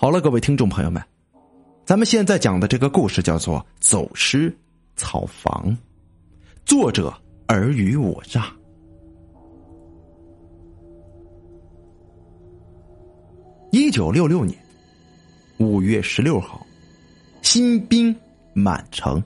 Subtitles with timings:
[0.00, 1.02] 好了，各位听众朋友们，
[1.84, 4.50] 咱们现在讲的这个故事叫做《走失
[4.96, 5.76] 草房》，
[6.64, 7.12] 作者
[7.48, 8.50] 尔虞我诈。
[13.72, 14.58] 一九六六年
[15.58, 16.66] 五月十六号，
[17.42, 18.16] 新兵
[18.54, 19.22] 满城，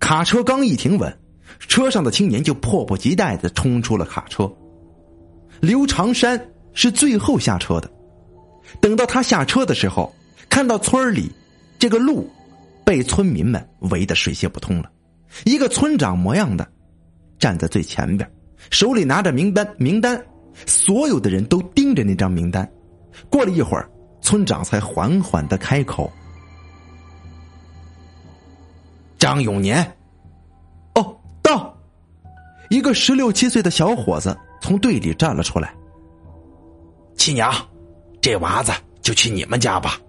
[0.00, 1.18] 卡车刚一停稳，
[1.60, 4.52] 车上的青年就迫不及待的冲出了卡车。
[5.62, 6.38] 刘长山
[6.74, 7.90] 是最后下车的。
[8.80, 10.14] 等到他下车的时候，
[10.48, 11.30] 看到村里
[11.78, 12.30] 这个路
[12.84, 14.90] 被村民们围得水泄不通了。
[15.44, 16.66] 一个村长模样的
[17.38, 18.30] 站在最前边，
[18.70, 20.22] 手里拿着名单，名单，
[20.66, 22.70] 所有的人都盯着那张名单。
[23.30, 23.90] 过了一会儿，
[24.20, 26.10] 村长才缓缓的开口
[29.18, 29.84] ：“张永年。”
[30.94, 31.76] 哦，到。
[32.70, 35.74] 一个十六七岁的小伙子从队里站了出来。
[37.16, 37.54] 亲娘。
[38.22, 40.00] 这娃子就去你们家吧。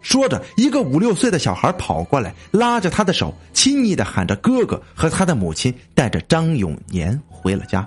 [0.00, 7.86] 说着，一个五六岁的小孩跑过来，拉着他的手，亲昵的喊着“哥哥”，和他的母亲带着张永年回了家。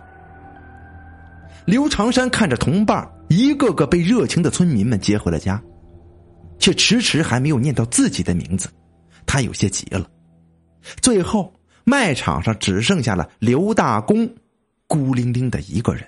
[1.65, 5.61] 刘长山看着同伴一个个被热情的村民们接回了家，
[6.59, 8.69] 却迟迟还没有念到自己的名字，
[9.25, 10.07] 他有些急了。
[11.01, 11.51] 最后，
[11.85, 14.29] 卖场上只剩下了刘大公，
[14.85, 16.05] 孤零零的一个人。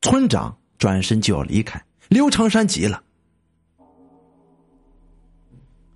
[0.00, 0.56] 村长。
[0.82, 3.00] 转身就要离开，刘长山急了：“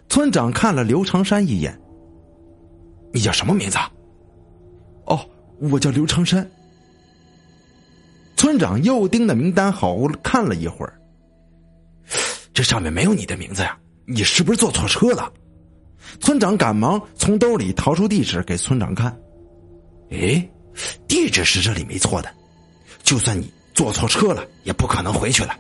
[0.09, 1.79] 村长看了刘长山一眼
[3.13, 3.77] ：“你叫什么名字
[5.05, 6.49] ？”“哦，我叫刘长山。”
[8.35, 10.99] 村长又盯着名单好看了一会儿，
[12.51, 15.31] 这上面没有你的名字呀，你是不是坐错车了？
[16.19, 19.15] 村长赶忙从兜里掏出地址给村长看。
[20.09, 20.47] 哎，
[21.07, 22.29] 地址是这里没错的，
[23.03, 25.55] 就算你坐错车了，也不可能回去了。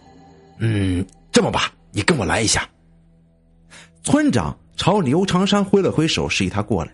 [0.59, 2.67] 嗯，这么吧，你跟我来一下。
[4.03, 6.91] 村长朝刘长山挥了挥手，示意他过来。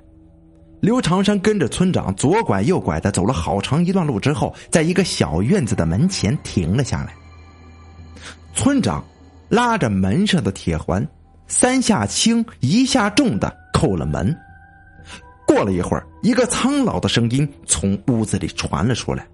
[0.81, 7.13] 刘长山跟着村长左拐右拐的走了好长一段路之后，在一个小院子的门前停了下来。
[8.53, 9.01] 村长
[9.47, 11.07] 拉着门上的铁环，
[11.47, 14.35] 三下轻一下重的扣了门。
[15.53, 19.27] 过了一会儿，一个苍老的声音从屋子里传了出来：“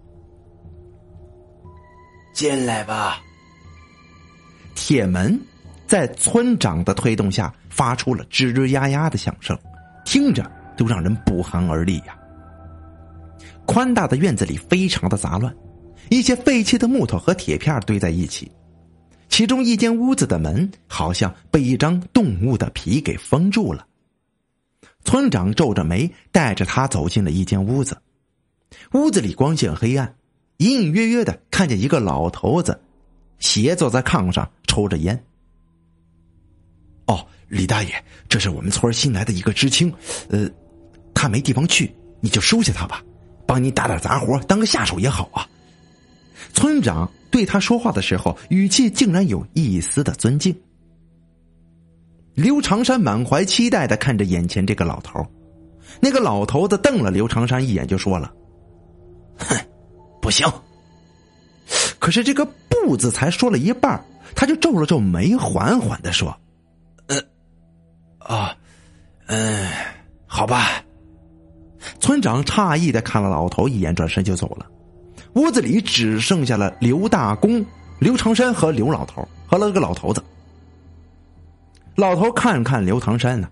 [2.36, 3.22] 进来吧。”
[4.76, 5.40] 铁门
[5.88, 9.58] 在村长的推动下发出了吱吱呀呀的响声，
[10.04, 12.18] 听着都让人不寒而栗呀。
[13.66, 15.56] 宽大的院子里非常的杂乱，
[16.10, 18.52] 一些废弃的木头和铁片堆在一起，
[19.30, 23.86] 其中一间屋子的门好像被一张动物的皮给封住了。
[25.04, 27.98] 村长皱着眉，带着他走进了一间屋子。
[28.94, 30.16] 屋子里光线黑暗，
[30.58, 32.80] 隐隐约约的看见一个老头子
[33.40, 35.24] 斜坐在炕上抽着烟。
[37.08, 39.92] 哦，李大爷，这是我们村新来的一个知青，
[40.30, 40.48] 呃，
[41.14, 43.04] 他没地方去，你就收下他吧，
[43.48, 45.48] 帮你打点杂活，当个下手也好啊。
[46.54, 50.56] 村长对他说话的时候，语气竟然有一丝的尊敬。
[52.40, 55.26] 刘长山满怀期待的看着眼前这个老头，
[56.00, 58.32] 那个老头子瞪了刘长山一眼，就说了
[59.38, 59.58] ：“哼，
[60.22, 60.48] 不行。”
[62.00, 64.02] 可是这个“不”字才说了一半，
[64.36, 66.34] 他就皱了皱眉，缓缓的说
[67.08, 67.18] ：“呃，
[68.20, 68.56] 啊，
[69.28, 69.70] 嗯，
[70.26, 70.82] 好吧。”
[72.00, 74.66] 村长诧异的看了老头一眼，转身就走了。
[75.34, 77.66] 屋子里只剩下了刘大公、
[78.00, 80.24] 刘长山和刘老头和那个老头子。
[82.00, 83.50] 老头看看刘唐山呢，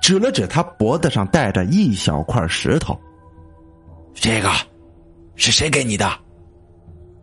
[0.00, 2.98] 指了指他脖子上戴着一小块石头。
[4.14, 4.50] 这个
[5.36, 6.06] 是谁给你的？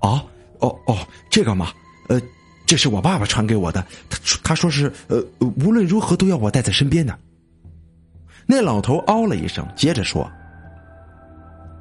[0.01, 0.21] 哦
[0.59, 0.95] 哦哦，
[1.31, 1.71] 这个嘛，
[2.09, 2.21] 呃，
[2.67, 3.83] 这是我爸爸传给我的。
[4.07, 7.17] 他他说是呃，无论如何都要我带在身边的。
[8.45, 10.31] 那老头哦了一声，接着说：“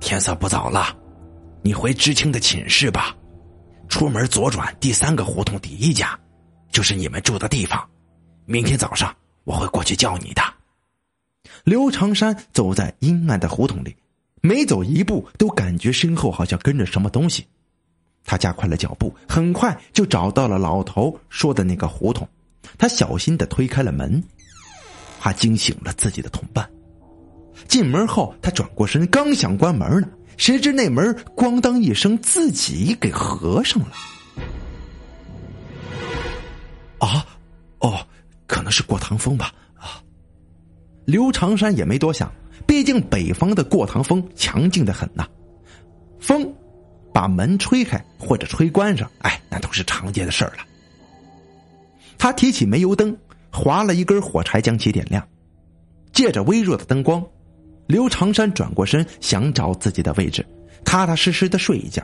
[0.01, 0.97] 天色不早了，
[1.61, 3.15] 你回知青的寝室吧。
[3.91, 6.19] 出门左转第三个胡同第一家，
[6.72, 7.87] 就是你们住的地方。”
[8.47, 10.41] 明天早上我会过去叫你的。
[11.65, 13.97] 刘长山走在阴暗的胡同里，
[14.41, 17.45] 每走一步都感觉身后好像跟着什么东西。
[18.25, 22.28] 他加快了脚步，很快就找到了老头说的那个胡同。
[22.78, 24.22] 他小心的推开了门，
[25.19, 26.69] 怕惊醒了自己的同伴。
[27.66, 33.93] 进门后，他转过身，刚想关门呢，谁知那门咣当一声自己给合上了。
[36.98, 37.27] 啊，
[37.81, 38.07] 哦。
[38.47, 40.03] 可能是过堂风吧，啊！
[41.04, 42.33] 刘长山也没多想，
[42.66, 45.27] 毕竟北方的过堂风强劲的很呐。
[46.21, 46.53] 风
[47.13, 50.65] 把门吹开或者吹关上，哎，那都是常见的事儿了。
[52.19, 53.16] 他提起煤油灯，
[53.53, 55.27] 划了一根火柴将其点亮，
[56.13, 57.25] 借着微弱的灯光，
[57.87, 60.45] 刘长山转过身想找自己的位置，
[60.84, 62.03] 踏踏实实的睡一觉。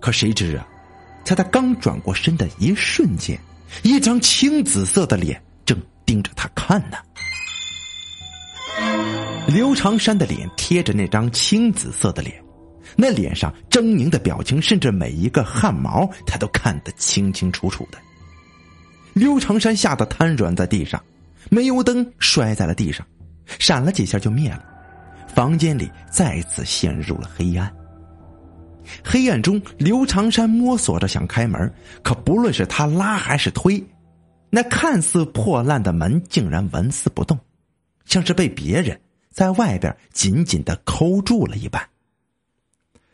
[0.00, 0.66] 可谁知啊，
[1.24, 3.38] 在他刚转过身的一瞬间，
[3.82, 5.40] 一张青紫色的脸
[6.08, 6.96] 盯着他看呢。
[9.46, 12.42] 刘长山的脸贴着那张青紫色的脸，
[12.96, 17.98] 那脸上狰狞的表情，甚至每一个汗毛，他都看得清清楚楚的。
[19.12, 20.98] 刘长山吓得瘫软在地上，
[21.50, 23.06] 煤油灯摔在了地上，
[23.58, 24.64] 闪了几下就灭了，
[25.34, 27.70] 房间里再次陷入了黑暗。
[29.04, 31.70] 黑暗中，刘长山摸索着想开门，
[32.02, 33.84] 可不论是他拉还是推，
[34.50, 37.38] 那看似破烂的门竟然纹丝不动，
[38.04, 38.98] 像是被别人
[39.30, 41.86] 在外边紧紧的抠住了一般。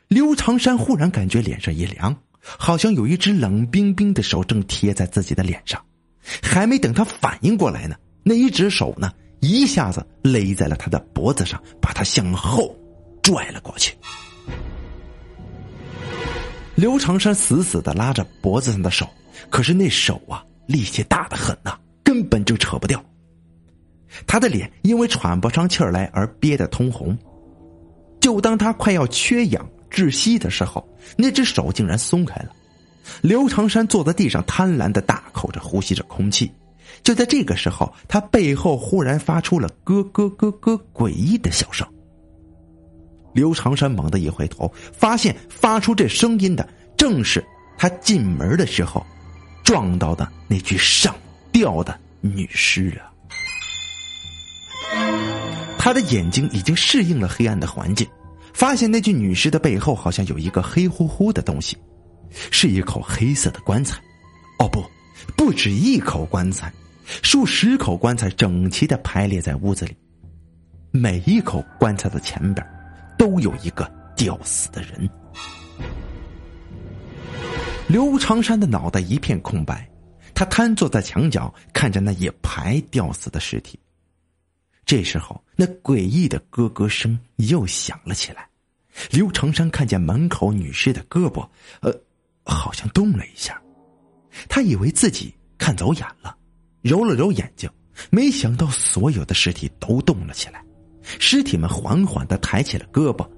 [0.09, 5.85] 刘长山忽然感觉脸上一凉，好像有一只冷冰冰的手正贴在自己的脸上，
[6.43, 9.11] 还没等他反应过来呢，那一只手呢，
[9.41, 12.77] 一下子勒在了他的脖子上，把他向后
[13.23, 13.97] 拽了过去。
[16.77, 19.09] 刘长山死死的拉着脖子上的手，
[19.51, 23.03] 可是那手啊，力气大的很呐，根本就扯不掉。
[24.27, 27.17] 他的脸因为喘不上气儿来而憋得通红。
[28.21, 32.51] 就当他快要缺氧窒息的时候，那只手竟然松开了。
[33.21, 36.51] 刘长山坐在地上，贪婪的大口着呼吸着空气。
[37.03, 41.87] 就在这个时候，他背后忽然发出了咯咯咯咯诡异的笑声。
[43.35, 46.67] 刘长山猛地一回头，发现发出这声音的
[46.97, 47.45] 正是
[47.77, 49.05] 他进门的时候
[49.65, 51.13] 撞到的那具上
[51.51, 53.11] 吊的女尸啊！
[55.77, 58.07] 他的眼睛已经适应了黑暗的环境，
[58.53, 61.77] 发现那具女尸的背后好像有一个黑乎乎的东西，
[62.53, 64.01] 是一口黑色的棺材。
[64.61, 64.85] 哦不，
[65.37, 66.73] 不止一口棺材，
[67.23, 69.97] 数十口棺材整齐的排列在屋子里，
[70.93, 72.65] 每一口棺材的前边。
[73.17, 75.09] 都有一个吊死的人。
[77.87, 79.87] 刘长山的脑袋一片空白，
[80.35, 83.79] 他瘫坐在墙角，看着那一排吊死的尸体。
[84.87, 88.49] 这时候，那诡异的咯咯声又响了起来。
[89.11, 91.47] 刘长山看见门口女尸的胳膊，
[91.81, 91.95] 呃，
[92.45, 93.61] 好像动了一下。
[94.49, 96.35] 他以为自己看走眼了，
[96.81, 97.69] 揉了揉眼睛，
[98.11, 100.65] 没想到所有的尸体都动了起来。
[101.03, 103.29] 尸体们缓缓的抬起了胳膊，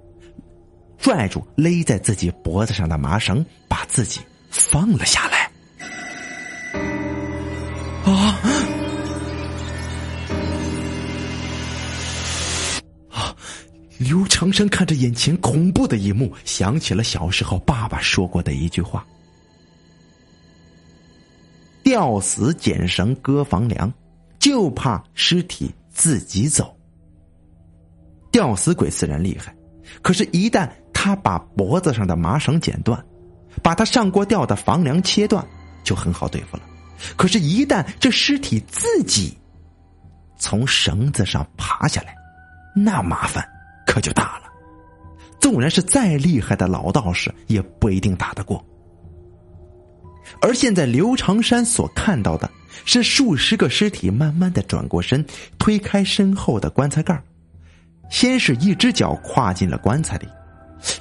[0.98, 4.20] 拽住勒在自己脖子上的麻绳，把自己
[4.50, 5.50] 放了下来。
[8.04, 8.38] 啊！
[13.10, 13.36] 啊！
[13.98, 19.04] 刘长生看着眼前恐怖的一幕，想起了小时候爸爸说过的一句话
[21.82, 23.92] ：“吊死剪绳割房梁，
[24.38, 26.76] 就怕尸体自己走。”
[28.30, 29.56] 吊死鬼虽然厉害，
[30.02, 33.02] 可是，一旦他把脖子上的麻绳剪断，
[33.62, 35.44] 把他上过吊的房梁切断，
[35.84, 36.62] 就很好对付了。
[37.16, 39.36] 可是，一旦这尸体自己
[40.38, 42.14] 从绳子上爬下来，
[42.74, 43.46] 那麻烦
[43.86, 44.44] 可就大了。
[45.38, 48.64] 纵然是再厉害的老道士，也不一定打得过。
[50.40, 52.50] 而现在，刘长山所看到的
[52.84, 55.24] 是数十个尸体慢慢的转过身，
[55.58, 57.22] 推开身后的棺材盖
[58.10, 60.28] 先是一只脚跨进了棺材里，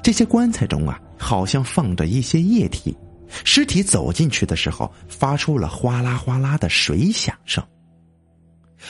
[0.04, 2.96] 这些棺材中啊，好像放着一些液体。
[3.44, 7.64] 尸体走进去的时候，发出了哗啦哗啦的水响声。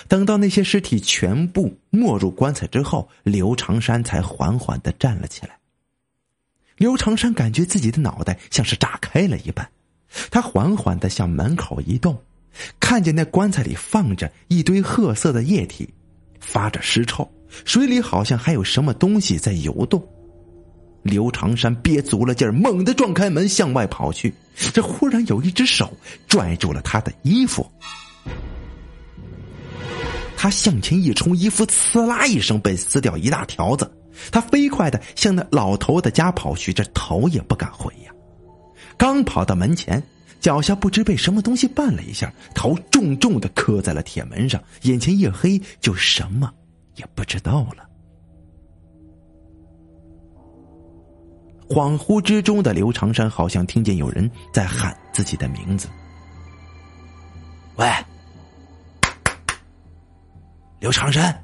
[0.08, 5.58] 等到那些尸体全部没入棺材之后，刘长山才缓缓的站了起来。
[6.77, 9.67] 刘长山感觉自己的脑袋像是炸开了一般，
[10.29, 12.22] 他缓缓的向门口移动，
[12.79, 15.94] 看见那棺材里放着一堆褐色的液体，
[16.41, 17.27] 发着尸臭。
[17.63, 20.05] 水里好像还有什么东西在游动，
[21.05, 24.33] 刘长山憋足了劲儿，猛地撞开门向外跑去。
[24.74, 25.95] 这忽然有一只手
[26.27, 27.69] 拽住了他的衣服，
[30.35, 33.89] 他向前一冲，衣服呲啦一声被撕掉一大条子。
[34.31, 38.12] 他飞快的向那老头的家跑去，这头也不敢回呀。
[38.97, 40.01] 刚跑到门前，
[40.41, 46.51] 脚下不知被什么东西绊了一下，头重重的磕在了铁门上，眼前一黑，就什么。
[46.95, 47.85] 也不知道了。
[51.67, 55.88] 恍惚之中的刘长山好像听见有人在喊自己的名字
[57.77, 57.88] ：“喂，
[60.79, 61.43] 刘长山，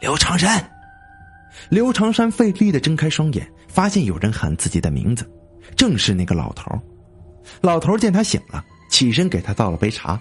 [0.00, 0.64] 刘长山。”
[1.68, 5.28] 刘长山费力的睁开双眼，发现有人喊自己的名字，
[5.76, 6.70] 正是那个老头。
[7.60, 10.18] 老头见他醒了，起身给他倒了杯茶。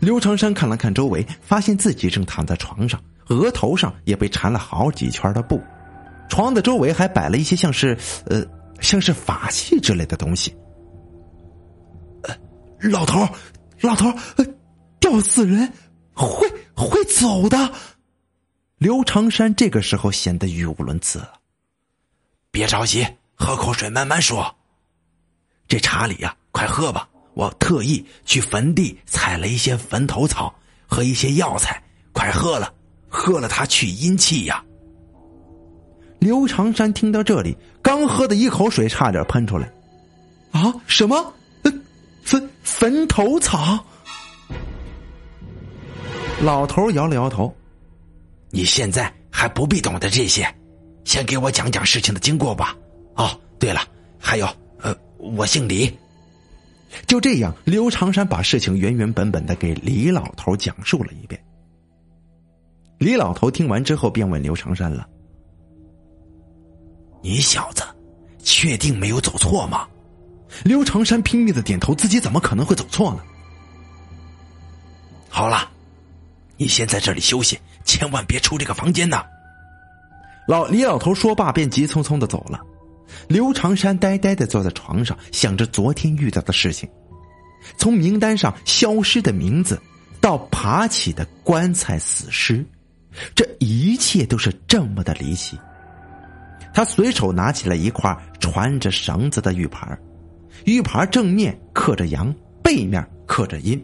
[0.00, 5.62] 刘长山看了看周围，发现自己正躺在床上，额头上也被缠了好几圈的布。
[6.28, 8.44] 床的周围还摆了一些像是呃
[8.80, 10.54] 像是法器之类的东西。
[12.22, 12.36] 呃，
[12.80, 13.28] 老头，
[13.80, 14.12] 老头，
[14.98, 15.72] 吊死人
[16.12, 17.72] 会会走的。
[18.78, 21.40] 刘长山这个时候显得语无伦次了。
[22.50, 24.54] 别着急，喝口水，慢慢说。
[25.66, 27.08] 这茶里呀，快喝吧。
[27.34, 30.54] 我特意去坟地采了一些坟头草
[30.86, 32.72] 和一些药材，快喝了，
[33.08, 34.64] 喝了它去阴气呀。
[36.24, 39.70] 刘长山听到这里，刚喝的一口水差点喷出来。
[40.52, 41.34] 啊，什么？
[42.22, 43.84] 坟坟头草？
[46.42, 47.54] 老头摇了摇头。
[48.48, 50.48] 你现在还不必懂得这些，
[51.04, 52.74] 先给我讲讲事情的经过吧。
[53.16, 53.82] 哦，对了，
[54.18, 54.48] 还有，
[54.80, 55.92] 呃，我姓李。
[57.06, 61.38] 就这样，刘长山把事情原原本本的给李老头讲述了一遍。
[62.96, 65.06] 李老头听完之后，便问刘长山了
[67.24, 67.82] ：“你小子，
[68.42, 69.88] 确定没有走错吗？”
[70.62, 73.22] 刘长山拼命的点头，自己怎么可能会走错呢？
[75.30, 75.70] 好了，
[76.58, 79.24] 你先在这里休息，千万别出这个房间呐！
[80.46, 82.60] 老李老头说罢，便急匆匆的走了。
[83.26, 86.86] 刘长山呆呆的坐在床上，想着昨天遇到的事情，
[87.78, 89.80] 从名单上消失的名字，
[90.20, 92.62] 到爬起的棺材死尸，
[93.34, 95.58] 这一切都是这么的离奇。
[96.74, 99.96] 他随手拿起了一块穿着绳子的玉牌，
[100.66, 103.82] 玉牌正面刻着阳，背面刻着阴。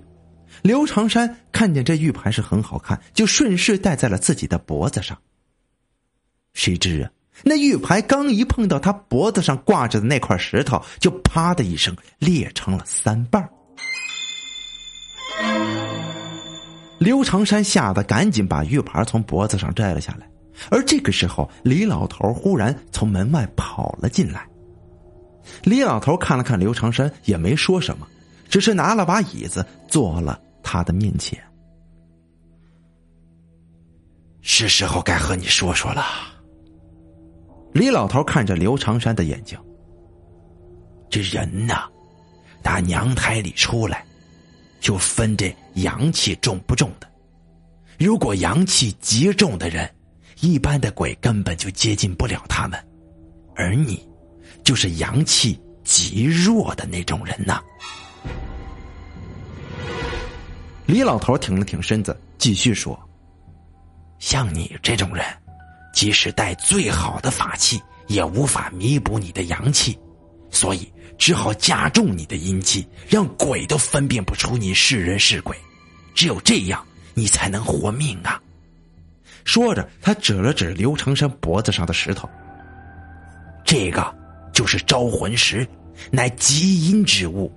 [0.63, 5.17] 刘长山看见这玉牌是很好看，就顺势戴在了自己的脖子上。
[6.53, 7.11] 谁知啊！
[7.45, 13.49] 那玉牌刚一碰到他脖子上挂着的那块石头，就啪的一声裂成了三半。
[16.99, 20.29] 刘长山吓得赶紧把玉牌从脖子上摘了下来，
[20.71, 24.47] 而这个时候，李老头忽然从门外跑了进来。
[25.63, 28.07] 李老头看了看刘长山，也没说什么，
[28.49, 31.43] 只是拿了把椅子坐了他的面前。
[34.43, 36.05] 是时候该和你说说了。
[37.73, 39.59] 李老头看着刘长山的眼睛。
[41.09, 41.89] 这人呐，
[42.63, 44.05] 打娘胎里出来，
[44.81, 47.09] 就分这阳气重不重的。
[47.99, 49.91] 如果阳气极重的人，
[50.41, 52.79] 一般的鬼根本就接近不了他们，
[53.55, 54.09] 而你，
[54.65, 57.61] 就是阳气极弱的那种人呐。
[60.87, 62.99] 李老头挺了挺身子，继续说
[64.19, 65.25] ：“像你这种人。”
[65.93, 69.99] 即使带最好的法器，也无法弥补你的阳气，
[70.51, 75.57] 所以只好加重你的阴气，让鬼都分辨不出你是人是鬼。
[76.15, 76.83] 只有这样，
[77.13, 78.41] 你才能活命啊！
[79.51, 82.31] 说着，他指了指刘长山脖子上的石头。
[83.65, 84.15] 这个
[84.53, 85.67] 就是招魂石，
[86.13, 87.53] 乃极阴之物。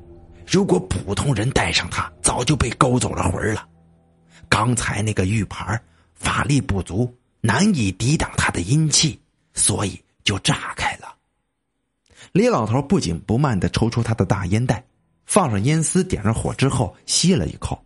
[0.48, 3.64] 如果普通人带上它，早就被勾走了魂了。
[4.50, 5.80] 刚才那个玉牌，
[6.16, 7.16] 法力不足。
[7.42, 9.20] 难以抵挡他的阴气，
[9.54, 11.14] 所以就炸开了。
[12.32, 14.84] 李老头不紧不慢的抽出他的大烟袋，
[15.28, 17.80] 放上烟丝，点上火之后吸了一口。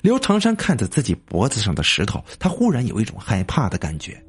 [0.00, 4.22] 刘长山看着自己脖子上的石头，他忽然有一种害怕的感觉。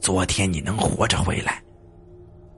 [0.00, 1.62] 昨天你能活着回来，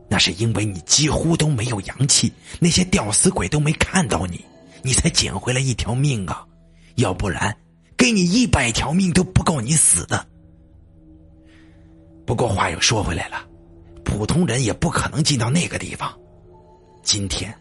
[0.09, 4.45] 那是因为你几乎都没有阳气，那些吊死鬼都没看到你，
[4.83, 6.47] 你才捡回来一条命啊！
[6.97, 7.57] 要不然。
[7.95, 10.27] 给你一百条命都不够你死的。
[12.27, 13.47] 不过话又说回来了，
[14.03, 16.13] 普通人也不可能进到那个地方。
[17.05, 17.55] 今天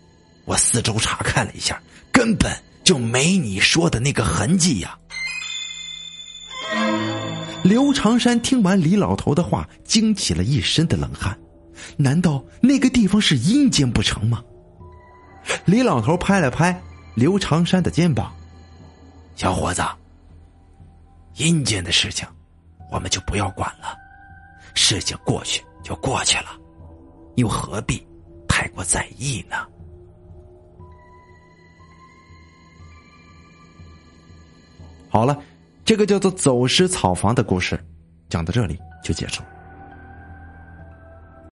[0.46, 1.79] 我四周查看了一下，
[2.12, 2.51] 根本
[2.84, 4.98] 就没你说的那个痕迹呀。
[7.64, 11.38] 刘长山听完李老头的话，惊起了一身的冷汗。
[11.98, 14.44] 难道那个地方是阴间不成吗？
[15.66, 16.80] 李老头拍了拍
[17.16, 18.34] 刘长山的肩膀
[19.36, 19.84] ：“小伙子。”
[21.38, 22.28] 阴间的事情，
[22.92, 23.96] 我们就不要管了。
[24.74, 26.52] 事情过去就过去了，
[27.36, 28.06] 又何必
[28.48, 29.56] 太过在意呢？
[35.12, 35.38] 好了，
[35.84, 37.77] 这个叫做“走失草房”的故事，
[38.30, 39.50] 讲到这里就结束了。